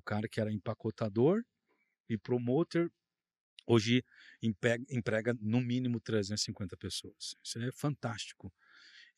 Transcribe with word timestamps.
cara 0.00 0.28
que 0.28 0.40
era 0.40 0.52
empacotador 0.52 1.42
e 2.08 2.16
promotor, 2.18 2.90
hoje 3.66 4.04
emprega, 4.42 4.84
emprega 4.90 5.34
no 5.40 5.60
mínimo 5.60 6.00
350 6.00 6.76
pessoas. 6.76 7.34
Isso 7.42 7.58
é 7.58 7.72
fantástico. 7.72 8.52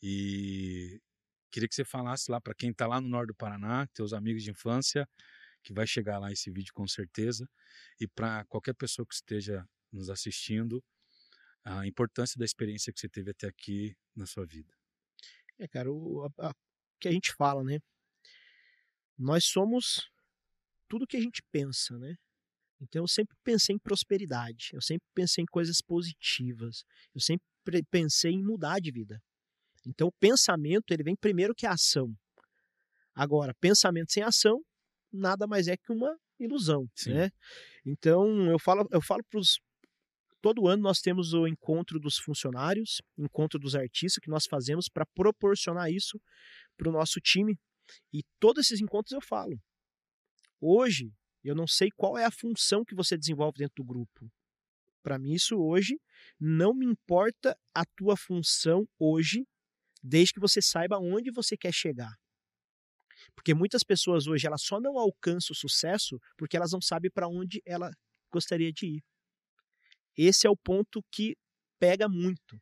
E 0.03 1.01
queria 1.51 1.69
que 1.69 1.75
você 1.75 1.85
falasse 1.85 2.31
lá 2.31 2.41
para 2.41 2.55
quem 2.55 2.71
está 2.71 2.87
lá 2.87 3.01
no 3.01 3.09
norte 3.09 3.29
do 3.29 3.35
Paraná, 3.35 3.87
teus 3.89 4.13
amigos 4.13 4.43
de 4.43 4.51
infância, 4.51 5.09
que 5.63 5.73
vai 5.73 5.87
chegar 5.87 6.19
lá 6.19 6.33
esse 6.33 6.51
vídeo 6.51 6.73
com 6.73 6.87
certeza, 6.87 7.49
e 8.01 8.09
para 8.09 8.45
qualquer 8.47 8.75
pessoa 8.75 9.07
que 9.07 9.15
esteja 9.15 9.67
nos 9.93 10.09
assistindo, 10.09 10.83
a 11.65 11.87
importância 11.87 12.39
da 12.39 12.45
experiência 12.45 12.93
que 12.93 13.01
você 13.01 13.09
teve 13.09 13.31
até 13.31 13.47
aqui 13.47 13.95
na 14.17 14.27
sua 14.27 14.47
vida. 14.47 14.75
É, 15.59 15.69
cara, 15.69 15.93
o 15.93 16.25
a, 16.39 16.49
a, 16.49 16.55
que 16.99 17.09
a 17.09 17.13
gente 17.13 17.35
fala, 17.35 17.63
né? 17.63 17.81
Nós 19.19 19.45
somos 19.45 20.11
tudo 20.91 21.07
que 21.07 21.17
a 21.17 21.21
gente 21.21 21.41
pensa, 21.53 21.97
né? 21.97 22.17
Então 22.81 23.03
eu 23.03 23.09
sempre 23.09 23.37
pensei 23.45 23.77
em 23.77 23.79
prosperidade, 23.79 24.71
eu 24.73 24.83
sempre 24.83 25.07
pensei 25.15 25.43
em 25.43 25.47
coisas 25.47 25.81
positivas, 25.81 26.83
eu 27.15 27.21
sempre 27.21 27.45
pensei 27.91 28.33
em 28.33 28.43
mudar 28.43 28.81
de 28.81 28.91
vida. 28.91 29.23
Então 29.87 30.09
o 30.09 30.13
pensamento 30.13 30.93
ele 30.93 31.05
vem 31.05 31.15
primeiro 31.15 31.55
que 31.55 31.67
a 31.67 31.73
ação. 31.73 32.13
Agora, 33.15 33.55
pensamento 33.61 34.13
sem 34.13 34.23
ação 34.23 34.61
nada 35.13 35.47
mais 35.47 35.69
é 35.69 35.77
que 35.77 35.93
uma 35.93 36.17
ilusão, 36.39 36.89
Sim. 36.95 37.15
né? 37.15 37.31
Então 37.87 38.51
eu 38.51 38.59
falo 38.59 38.87
eu 38.91 39.01
falo 39.01 39.23
para 39.31 39.39
os 39.39 39.61
todo 40.41 40.67
ano 40.67 40.83
nós 40.83 41.01
temos 41.01 41.35
o 41.35 41.47
encontro 41.47 42.01
dos 42.01 42.17
funcionários, 42.17 43.03
encontro 43.17 43.59
dos 43.59 43.75
artistas 43.75 44.21
que 44.23 44.31
nós 44.31 44.47
fazemos 44.47 44.89
para 44.89 45.05
proporcionar 45.15 45.91
isso 45.91 46.19
para 46.77 46.89
o 46.89 46.93
nosso 46.93 47.21
time. 47.21 47.59
E 48.13 48.23
todos 48.41 48.67
esses 48.67 48.81
encontros 48.81 49.13
eu 49.13 49.21
falo. 49.21 49.61
Hoje 50.61 51.13
eu 51.43 51.55
não 51.55 51.67
sei 51.67 51.91
qual 51.91 52.19
é 52.19 52.25
a 52.25 52.31
função 52.31 52.85
que 52.85 52.95
você 52.95 53.17
desenvolve 53.17 53.59
dentro 53.59 53.77
do 53.77 53.85
grupo. 53.85 54.31
Para 55.03 55.19
mim 55.19 55.33
isso 55.33 55.57
hoje 55.57 55.99
não 56.39 56.75
me 56.75 56.85
importa 56.85 57.59
a 57.75 57.85
tua 57.97 58.17
função 58.17 58.87
hoje, 58.99 59.47
desde 60.03 60.35
que 60.35 60.41
você 60.41 60.61
saiba 60.61 60.99
onde 60.99 61.31
você 61.31 61.57
quer 61.57 61.73
chegar. 61.73 62.15
Porque 63.35 63.55
muitas 63.55 63.83
pessoas 63.83 64.27
hoje 64.27 64.47
elas 64.47 64.63
só 64.63 64.81
não 64.81 64.99
alcançam 64.99 65.53
o 65.53 65.57
sucesso 65.57 66.19
porque 66.37 66.57
elas 66.57 66.73
não 66.73 66.81
sabem 66.81 67.11
para 67.11 67.29
onde 67.29 67.63
ela 67.65 67.91
gostaria 68.31 68.73
de 68.73 68.87
ir. 68.97 69.05
Esse 70.17 70.47
é 70.47 70.51
o 70.51 70.57
ponto 70.57 71.03
que 71.11 71.37
pega 71.79 72.09
muito. 72.09 72.61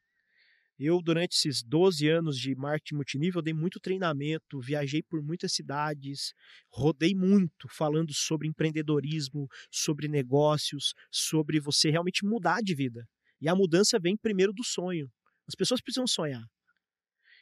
Eu, 0.79 1.03
durante 1.03 1.33
esses 1.33 1.61
12 1.63 2.09
anos 2.09 2.39
de 2.39 2.55
marketing 2.55 2.95
multinível, 2.95 3.43
dei 3.43 3.53
muito 3.53 3.81
treinamento, 3.81 4.61
viajei 4.61 5.03
por 5.03 5.21
muitas 5.21 5.53
cidades, 5.53 6.33
rodei 6.71 7.17
muito 7.17 7.67
falando 7.69 8.15
sobre 8.15 8.47
empreendedorismo, 8.47 9.49
sobre 9.73 10.07
negócios, 10.07 10.95
sobre 11.11 11.59
você 11.59 11.91
realmente 11.91 12.25
mudar 12.25 12.61
de 12.63 12.77
vida. 12.77 13.09
E 13.41 13.49
a 13.49 13.57
mudança 13.57 13.99
vem 13.99 14.17
primeiro 14.17 14.53
do 14.53 14.63
sonho. 14.63 15.11
As 15.49 15.57
pessoas 15.57 15.81
precisam 15.81 16.07
sonhar. 16.07 16.45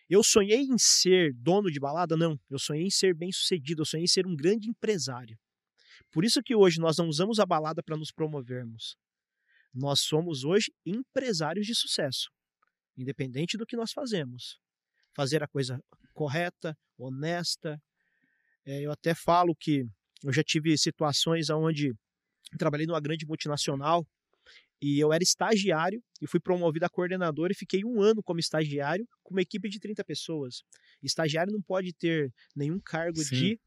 Eu 0.08 0.22
sonhei 0.22 0.60
em 0.60 0.78
ser 0.78 1.34
dono 1.34 1.70
de 1.70 1.80
balada? 1.80 2.16
Não. 2.16 2.40
Eu 2.48 2.58
sonhei 2.58 2.84
em 2.84 2.90
ser 2.90 3.14
bem-sucedido, 3.14 3.82
eu 3.82 3.86
sonhei 3.86 4.04
em 4.04 4.08
ser 4.08 4.26
um 4.26 4.36
grande 4.36 4.70
empresário. 4.70 5.36
Por 6.10 6.24
isso 6.24 6.42
que 6.42 6.54
hoje 6.54 6.80
nós 6.80 6.96
não 6.96 7.08
usamos 7.08 7.38
a 7.38 7.44
balada 7.44 7.82
para 7.82 7.96
nos 7.96 8.12
promovermos. 8.12 8.96
Nós 9.74 10.00
somos 10.00 10.44
hoje 10.44 10.72
empresários 10.86 11.66
de 11.66 11.74
sucesso, 11.74 12.30
independente 12.96 13.56
do 13.56 13.66
que 13.66 13.76
nós 13.76 13.92
fazemos. 13.92 14.58
Fazer 15.14 15.42
a 15.42 15.48
coisa 15.48 15.80
correta, 16.12 16.76
honesta. 16.98 17.80
É, 18.64 18.80
eu 18.80 18.90
até 18.90 19.14
falo 19.14 19.54
que 19.54 19.84
eu 20.22 20.32
já 20.32 20.42
tive 20.42 20.76
situações 20.76 21.50
onde 21.50 21.92
trabalhei 22.58 22.86
numa 22.86 23.00
grande 23.00 23.26
multinacional 23.26 24.06
e 24.80 24.98
eu 24.98 25.12
era 25.12 25.22
estagiário 25.22 26.02
e 26.20 26.26
fui 26.26 26.40
promovido 26.40 26.84
a 26.84 26.88
coordenador 26.88 27.50
e 27.50 27.54
fiquei 27.54 27.82
um 27.84 28.00
ano 28.00 28.22
como 28.22 28.40
estagiário 28.40 29.06
com 29.22 29.34
uma 29.34 29.42
equipe 29.42 29.68
de 29.68 29.78
30 29.78 30.04
pessoas. 30.04 30.62
Estagiário 31.02 31.52
não 31.52 31.62
pode 31.62 31.92
ter 31.94 32.32
nenhum 32.54 32.78
cargo 32.80 33.18
Sim. 33.18 33.34
de 33.34 33.60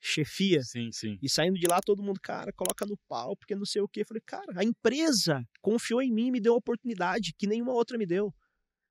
chefia. 0.00 0.62
Sim, 0.62 0.92
sim. 0.92 1.18
E 1.20 1.28
saindo 1.28 1.58
de 1.58 1.66
lá, 1.66 1.80
todo 1.80 2.02
mundo, 2.02 2.20
cara, 2.20 2.52
coloca 2.52 2.84
no 2.86 2.96
pau, 3.08 3.36
porque 3.36 3.54
não 3.54 3.64
sei 3.64 3.82
o 3.82 3.88
quê. 3.88 4.02
Eu 4.02 4.06
falei, 4.06 4.22
cara, 4.24 4.60
a 4.60 4.64
empresa 4.64 5.42
confiou 5.60 6.02
em 6.02 6.12
mim 6.12 6.26
e 6.28 6.30
me 6.30 6.40
deu 6.40 6.52
uma 6.52 6.58
oportunidade 6.58 7.32
que 7.36 7.46
nenhuma 7.46 7.72
outra 7.72 7.96
me 7.96 8.06
deu. 8.06 8.32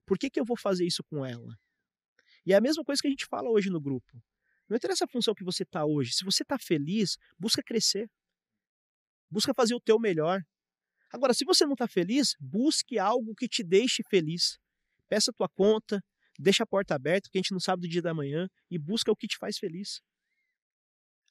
Por 0.05 0.17
que, 0.17 0.29
que 0.29 0.39
eu 0.39 0.45
vou 0.45 0.57
fazer 0.57 0.85
isso 0.85 1.03
com 1.03 1.25
ela? 1.25 1.57
E 2.45 2.53
é 2.53 2.55
a 2.55 2.61
mesma 2.61 2.83
coisa 2.83 3.01
que 3.01 3.07
a 3.07 3.11
gente 3.11 3.25
fala 3.25 3.49
hoje 3.49 3.69
no 3.69 3.79
grupo. 3.79 4.21
Não 4.67 4.77
interessa 4.77 5.05
a 5.05 5.07
função 5.07 5.33
que 5.33 5.43
você 5.43 5.63
está 5.63 5.85
hoje. 5.85 6.13
Se 6.13 6.25
você 6.25 6.43
está 6.43 6.57
feliz, 6.57 7.17
busca 7.37 7.61
crescer. 7.63 8.09
Busca 9.29 9.53
fazer 9.53 9.75
o 9.75 9.79
teu 9.79 9.99
melhor. 9.99 10.41
Agora, 11.11 11.33
se 11.33 11.45
você 11.45 11.65
não 11.65 11.73
está 11.73 11.87
feliz, 11.87 12.35
busque 12.39 12.97
algo 12.97 13.35
que 13.35 13.47
te 13.47 13.63
deixe 13.63 14.03
feliz. 14.09 14.57
Peça 15.07 15.31
a 15.31 15.33
tua 15.33 15.47
conta, 15.47 16.03
deixa 16.39 16.63
a 16.63 16.67
porta 16.67 16.95
aberta, 16.95 17.27
porque 17.27 17.37
a 17.37 17.41
gente 17.41 17.51
não 17.51 17.59
sabe 17.59 17.83
do 17.83 17.87
dia 17.87 18.01
da 18.01 18.13
manhã, 18.13 18.47
e 18.69 18.79
busca 18.79 19.11
o 19.11 19.15
que 19.15 19.27
te 19.27 19.37
faz 19.37 19.57
feliz. 19.57 20.01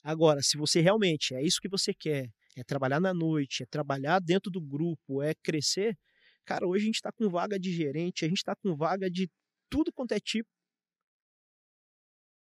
Agora, 0.03 0.41
se 0.43 0.57
você 0.57 0.81
realmente 0.81 1.35
é 1.35 1.43
isso 1.43 1.61
que 1.61 1.69
você 1.69 1.93
quer, 1.93 2.29
é 2.57 2.65
trabalhar 2.65 3.01
na 3.01 3.15
noite, 3.15 3.63
é 3.63 3.67
trabalhar 3.67 4.21
dentro 4.21 4.51
do 4.51 4.61
grupo, 4.61 5.23
é 5.23 5.35
crescer, 5.35 5.99
cara, 6.45 6.67
hoje 6.67 6.85
a 6.85 6.87
gente 6.87 6.97
está 6.97 7.13
com 7.13 7.29
vaga 7.29 7.59
de 7.59 7.73
gerente, 7.73 8.25
a 8.25 8.29
gente 8.29 8.39
está 8.39 8.55
com 8.57 8.77
vaga 8.77 9.11
de 9.11 9.31
tudo 9.69 9.93
quanto 9.93 10.13
é 10.13 10.21
tipo. 10.21 10.49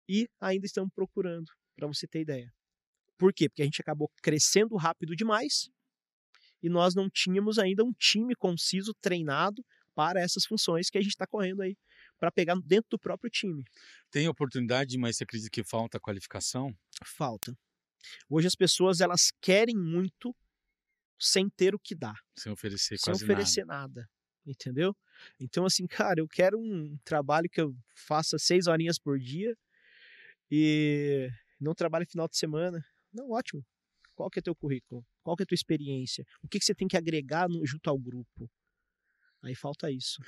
E 0.10 0.28
ainda 0.40 0.66
estamos 0.66 0.92
procurando, 0.94 1.52
para 1.76 1.88
você 1.88 2.08
ter 2.08 2.22
ideia. 2.22 2.52
Por 3.18 3.34
quê? 3.34 3.48
Porque 3.48 3.62
a 3.62 3.66
gente 3.66 3.82
acabou 3.82 4.10
crescendo 4.22 4.76
rápido 4.76 5.16
demais 5.16 5.70
e 6.62 6.70
nós 6.70 6.94
não 6.94 7.10
tínhamos 7.10 7.58
ainda 7.58 7.84
um 7.84 7.94
time 7.94 8.36
conciso, 8.36 8.94
treinado 9.02 9.64
para 9.96 10.22
essas 10.22 10.46
funções 10.46 10.90
que 10.90 10.98
a 10.98 11.02
gente 11.02 11.12
está 11.12 11.28
correndo 11.28 11.62
aí 11.62 11.76
para 12.20 12.32
pegar 12.32 12.56
dentro 12.64 12.92
do 12.92 13.00
próprio 13.00 13.30
time. 13.30 13.64
Tem 14.12 14.28
oportunidade, 14.28 14.98
mas 14.98 15.18
você 15.18 15.24
acredita 15.24 15.50
que 15.50 15.64
falta 15.64 16.00
qualificação? 16.00 16.74
Falta. 17.04 17.58
Hoje 18.30 18.48
as 18.48 18.56
pessoas 18.56 19.02
elas 19.02 19.32
querem 19.42 19.76
muito 19.76 20.36
sem 21.22 21.50
ter 21.50 21.76
o 21.76 21.80
que 21.80 21.94
dar. 21.94 22.20
Sem 22.36 22.52
oferecer 22.52 22.98
sem 22.98 23.14
quase 23.14 23.24
oferecer 23.24 23.66
nada. 23.66 24.02
nada. 24.02 24.10
Entendeu? 24.46 24.96
Então, 25.40 25.66
assim, 25.66 25.86
cara, 25.86 26.20
eu 26.20 26.28
quero 26.28 26.60
um 26.60 26.98
trabalho 27.06 27.48
que 27.50 27.62
eu 27.62 27.76
faça 27.96 28.40
seis 28.40 28.66
horinhas 28.66 28.98
por 28.98 29.20
dia 29.20 29.56
e 30.50 31.30
não 31.60 31.76
trabalhe 31.76 32.08
final 32.08 32.28
de 32.28 32.38
semana. 32.38 32.84
Não, 33.14 33.30
ótimo. 33.30 33.64
Qual 34.16 34.30
que 34.30 34.40
é 34.40 34.42
teu 34.42 34.56
currículo? 34.56 35.06
Qual 35.24 35.38
que 35.38 35.44
é 35.44 35.46
tua 35.46 35.56
experiência? 35.56 36.26
O 36.42 36.48
que, 36.48 36.58
que 36.58 36.66
você 36.66 36.74
tem 36.74 36.88
que 36.88 36.98
agregar 36.98 37.48
no, 37.48 37.66
junto 37.66 37.88
ao 37.90 38.00
grupo? 38.00 38.50
Aí 39.44 39.56
falta 39.56 39.92
isso. 39.92 40.22